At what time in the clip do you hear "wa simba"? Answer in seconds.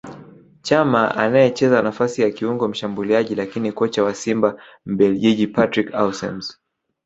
4.03-4.61